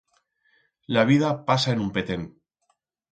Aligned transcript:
La 0.97 1.03
vida 1.09 1.29
pasa 1.49 1.73
en 1.77 1.83
un 1.83 1.91
petén. 1.99 2.25